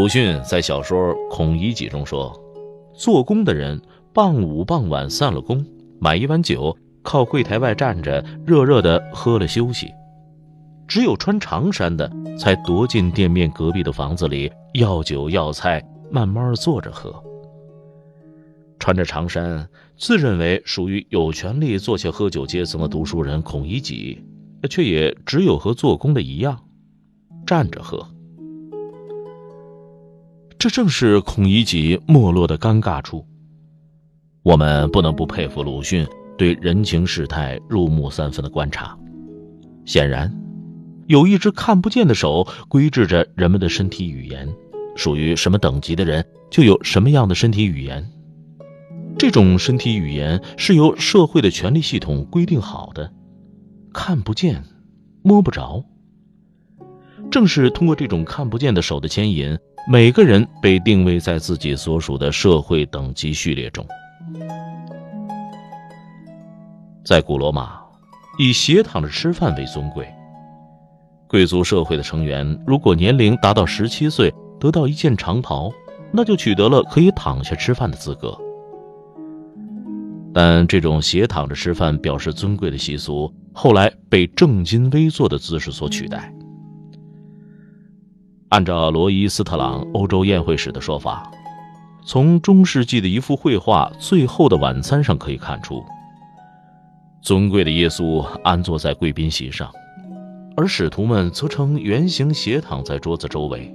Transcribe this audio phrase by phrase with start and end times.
[0.00, 2.34] 鲁迅在小说《孔乙己》中说
[2.96, 3.78] ：“做工的人，
[4.14, 5.62] 傍午傍晚散了工，
[5.98, 9.88] 买一碗酒，靠柜台外站着，热热的喝了休息；
[10.88, 17.14] 只有穿长衫的，才踱进店面隔壁的房子里，要酒要菜，慢慢坐着喝。
[18.78, 24.24] 穿着长衫，自认为属于有权利坐下喝酒阶层的读书人孔乙己，
[24.70, 26.58] 却也只有和做工的一样，
[27.44, 28.02] 站着喝。”
[30.60, 33.26] 这正是孔乙己没落的尴尬处。
[34.42, 38.94] 我们不能不佩服鲁迅对人情世态入木三分的观察。
[39.86, 40.30] 显然，
[41.06, 44.46] 有一只看不见的手规制着人们的身体语言，
[44.96, 48.06] 属于什么等级的人就有什么样的身体语言。
[49.18, 53.10] 这种身体语言是由社会的权力系统规定好的，
[53.94, 54.62] 看不见，
[55.22, 55.82] 摸不着。
[57.30, 59.58] 正是通过这种看不见的手的牵引。
[59.88, 63.84] 每个人被定位在自己所属的社会等级序列中。
[67.04, 67.80] 在古罗马，
[68.38, 70.08] 以斜躺着吃饭为尊贵。
[71.26, 75.72] 贵族社会的成员如果年龄达到十七岁，得到一件长袍，
[76.12, 78.36] 那就取得了可以躺下吃饭的资格。
[80.32, 86.32] 但这种斜躺着吃饭表示尊贵的习俗，后来被正襟危坐的姿势所取代。
[88.50, 91.30] 按照罗伊斯特朗《欧洲宴会史》的说法，
[92.04, 95.84] 从中世纪的一幅绘画《最后的晚餐》上可以看出，
[97.22, 99.70] 尊贵的耶稣安坐在贵宾席上，
[100.56, 103.72] 而使徒们则呈圆形斜躺在桌子周围。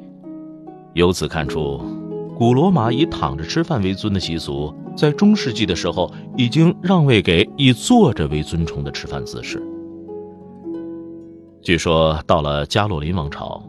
[0.93, 1.79] 由此看出，
[2.37, 9.63] 古罗马以躺着吃饭为尊的习俗，在中世纪的时候已经让位给以坐着为尊崇的吃饭姿势。
[11.61, 13.63] 据说，到了加洛林王朝。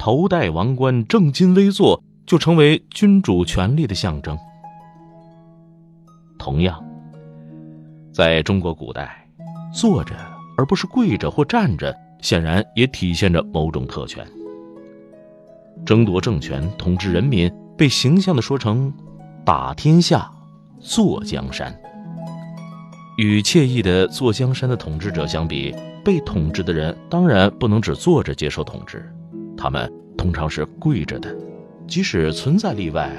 [0.00, 4.34] 头戴王冠、正襟危坐，就成为君主权力的象征。
[6.38, 6.82] 同样，
[8.10, 9.28] 在中国古代，
[9.74, 10.14] 坐着
[10.56, 14.26] 而不是跪着或站着，显然也体现着某种特权。
[15.84, 18.90] 争夺政权、统治人民，被形象的说成
[19.44, 20.30] “打天下、
[20.78, 21.78] 坐江山”。
[23.18, 29.14] 与惬意的坐江山的统治者相比，被统治的人当然不能只坐着接受统治。
[29.62, 31.36] 他们通常是跪着的，
[31.86, 33.12] 即使存在例外，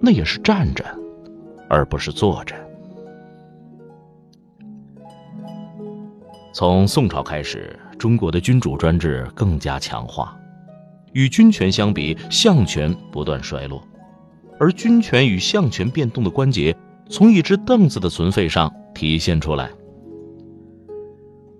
[0.00, 0.84] 那也是站着，
[1.68, 2.56] 而不是坐着。
[6.52, 10.36] 从宋朝开始，中国的君主专制更加强化，
[11.12, 13.80] 与军权相比，相权不断衰落，
[14.58, 16.76] 而军权与相权变动的关节，
[17.08, 19.70] 从一只凳子的存废上体现出来。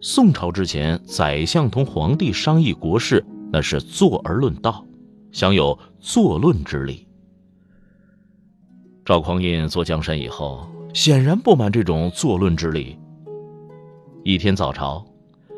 [0.00, 3.24] 宋朝之前，宰相同皇帝商议国事。
[3.54, 4.84] 那是坐而论道，
[5.30, 7.06] 享有坐论之力。
[9.04, 12.98] 赵匡胤坐江山以后，显然不满这种坐论之力。
[14.24, 15.06] 一天早朝，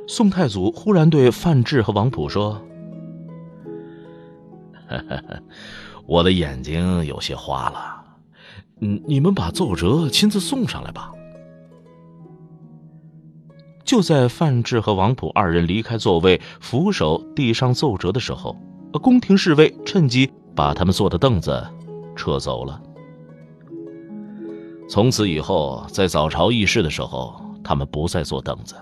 [0.06, 2.60] 宋太祖忽然对范质和王普说
[6.04, 8.04] ：“我的眼睛有些花了，
[8.82, 11.10] 嗯，你们把奏折亲自送上来吧。”
[13.86, 18.54] 就在范质和王普二人离开座位，扶手递上奏折的时候，
[19.00, 21.64] 宫廷侍卫趁机把他们坐的凳子
[22.16, 22.82] 撤走了。
[24.88, 28.74] 从此以后，在早朝议事的时候，他们不再坐凳子。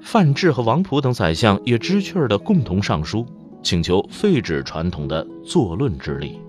[0.00, 3.26] 范质和王普等宰相也知趣儿的共同上书，
[3.62, 6.40] 请求废止传统的坐论之礼。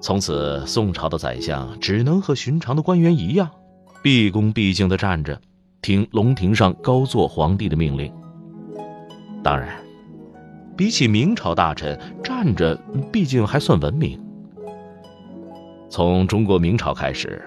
[0.00, 3.50] 从此，宋朝的宰相只能和寻常的官员一样。
[4.04, 5.40] 毕恭毕敬地站着，
[5.80, 8.12] 听龙庭上高坐皇帝的命令。
[9.42, 9.82] 当然，
[10.76, 12.78] 比起明朝大臣，站着
[13.10, 14.22] 毕竟还算文明。
[15.88, 17.42] 从中国明朝开始，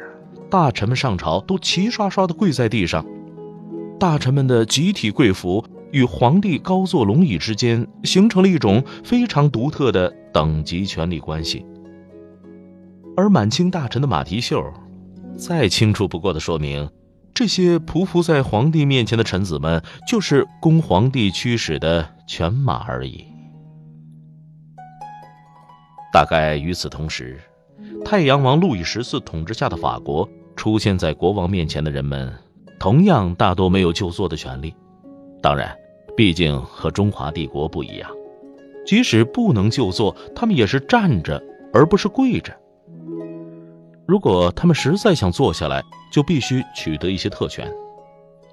[0.50, 3.06] 大臣们上朝都齐刷刷地跪在地上。
[4.00, 11.64] 大臣们的集体跪服与皇帝高坐龙椅之间，形成了一种非常独特的等级权力关系。
[13.16, 14.60] 而满清大臣的马蹄袖。
[15.38, 16.90] 再清楚不过的说明，
[17.34, 23.24] 这些匍匐在皇帝面前的臣子们，就是供皇帝驱使的犬马而已。
[26.12, 27.40] 大概与此同时，
[28.04, 32.34] 太阳王路易十四统治下的法国出现在国王面前的人们，
[32.80, 34.74] 同样大多没有就坐的权利。
[35.40, 35.78] 当然，
[36.16, 38.10] 毕竟和中华帝国不一样，
[38.88, 41.42] 即使不能就坐，他们也是站着，
[41.72, 42.52] 而不是跪着。
[44.08, 47.70] 如果他们实在想坐下来，就必须取得一些特权。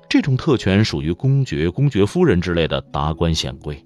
[0.08, 3.82] 这种特权属于公爵、公爵夫人之类的达官显贵。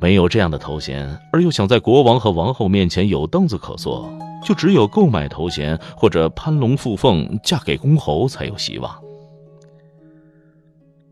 [0.00, 4.08] 没有这样的头衔，而又想在国王和王后面前有凳子可坐，
[4.44, 8.96] 就只有购买头衔或者攀龙附凤，嫁给公侯才有希望。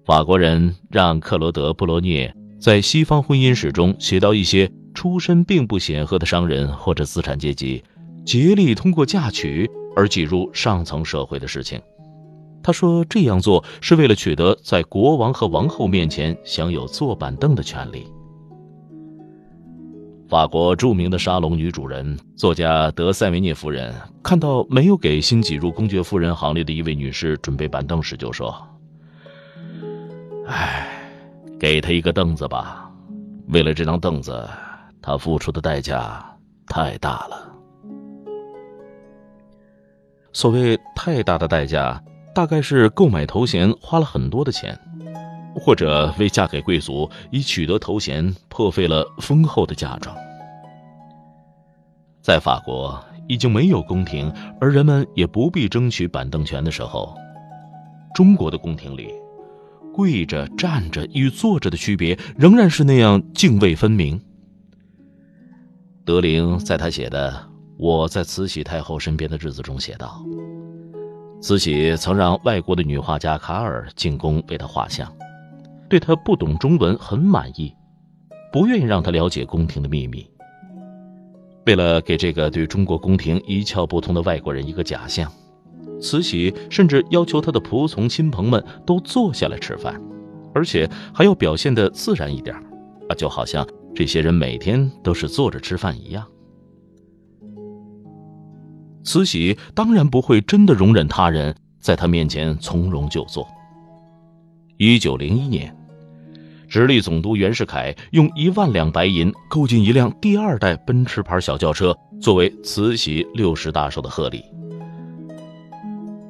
[0.04, 7.82] 法国人让克罗德·布罗涅在西方婚姻史中写到一些出身并不显赫的商人或者资产阶级
[8.24, 11.80] 竭力通过嫁娶而挤入上层社会的事情。
[12.62, 18.06] 他说这样做是为了取得在国王和王后面前享有坐板凳的权利。
[20.28, 23.92] 法国著名的沙龙女主人、作家德塞维涅夫人
[24.22, 28.54] 看到没有给新挤入公爵夫人行列的一位女士准备板凳时，就说。
[30.46, 30.88] 唉，
[31.60, 32.90] 给他一个凳子吧。
[33.48, 34.48] 为了这张凳子，
[35.02, 36.24] 他付出的代价
[36.66, 37.51] 太大了。
[40.32, 42.02] 所谓太大的代价，
[42.34, 44.78] 大概是购买头衔花了很多的钱，
[45.54, 50.16] 或者为嫁给贵族以取得头衔破费了丰厚的嫁妆。
[52.22, 57.14] 在法国已经没有宫廷，而人们也不必争取板凳权的时候，
[58.14, 59.08] 中国的宫廷里。
[59.94, 64.18] 跪着、站着与坐着的区别仍然是那样泾渭分明。
[66.02, 67.30] 德龄在他写的
[67.82, 70.24] 《我在慈禧太后身边的日子》中写道
[71.42, 75.12] ：“慈禧曾让外国的女画家卡尔进宫为她画像，
[75.88, 77.74] 对她不懂中文很满意，
[78.52, 80.24] 不愿意让她了解宫廷的秘密。
[81.66, 85.28] 为了给这个对中国宫廷一窍不通的外国人一个假象。”
[86.00, 90.00] 慈禧甚至要求她的仆从亲朋们都坐下来吃饭，
[90.54, 92.54] 而且还要表现的自然一点
[93.08, 96.24] 啊，就好像这些人每天都是坐着吃饭一样。
[99.04, 103.46] 慈禧当然不会真的容忍他人在她面前从容就坐。
[104.78, 105.76] 一九零一年，
[106.68, 114.42] 直隶总督袁世凯用一万两白银购进一辆第二代奔驰牌小轿车，作为慈禧六十大寿的贺礼。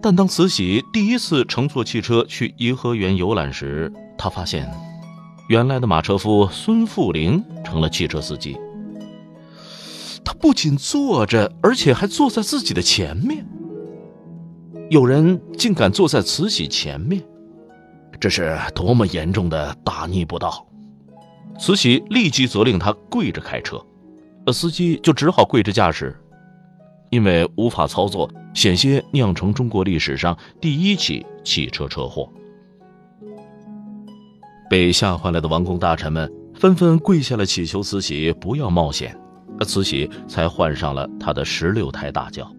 [0.00, 4.68] 但当慈禧第一次乘坐汽车去颐和园游览时，她发现，
[5.48, 8.56] 原来的马车夫孙富龄成了汽车司机。
[10.42, 13.46] 不仅坐着，而且还坐在自己的前面。
[14.90, 17.22] 有人竟敢坐在慈禧前面，
[18.18, 20.66] 这是多么严重的大逆不道！
[21.60, 23.80] 慈禧立即责令他跪着开车，
[24.52, 26.18] 司机就只好跪着驾驶。
[27.10, 32.28] 因为无法操作，险些酿成中国历史上第一起汽车车祸。
[34.68, 39.16] 被吓坏了的王公大臣们纷纷跪下来，祈求慈禧不要冒险，
[39.64, 42.54] 慈禧才换上了她的十六抬大轿。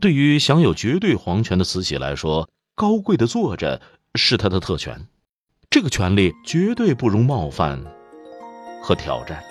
[0.00, 3.80] 对于享有绝对皇权的慈禧来说，高贵的坐着
[4.14, 5.06] 是她的特权，
[5.70, 7.82] 这个权利绝对不容冒犯
[8.82, 9.42] 和挑战。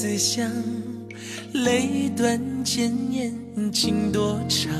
[0.00, 0.48] 思乡，
[1.54, 3.34] 泪断剑眼
[3.72, 4.70] 情多长，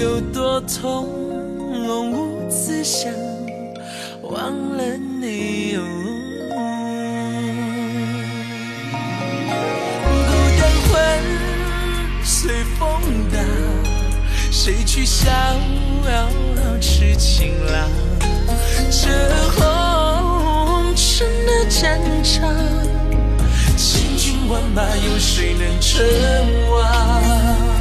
[0.00, 1.08] 有多痛
[1.88, 3.12] 无此想，
[4.22, 5.76] 忘了你。
[10.06, 10.20] 孤
[10.60, 10.94] 单魂
[12.22, 12.86] 随风
[13.32, 13.44] 荡，
[14.52, 15.28] 谁去笑
[16.80, 17.90] 痴情郎？
[18.88, 19.08] 这
[19.50, 22.79] 红尘的战场。
[24.50, 26.04] 万马，有谁能称
[26.70, 27.79] 王？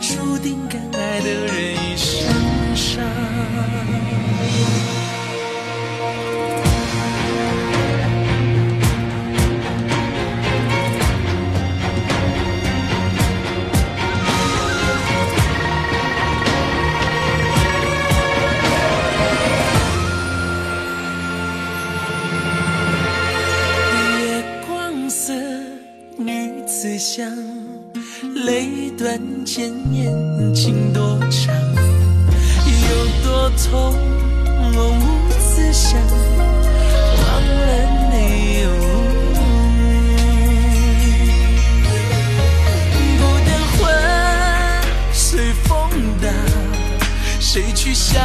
[0.00, 2.26] 注定敢爱的人已身
[2.76, 3.04] 伤。
[24.20, 25.32] 月光色
[26.16, 27.26] 女子香，
[28.44, 31.54] 泪断剑眼情多长，
[32.64, 33.94] 有多痛
[34.74, 35.02] 我无
[35.40, 36.00] 思想，
[37.18, 38.66] 忘了内容。
[43.18, 43.78] 不等魂
[45.12, 45.68] 随风
[46.22, 46.30] 荡，
[47.40, 48.20] 谁去想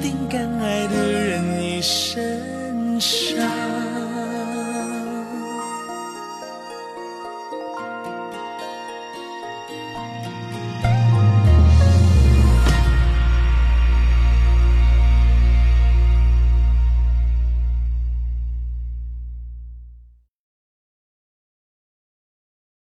[0.00, 3.79] 定敢爱的人一身伤。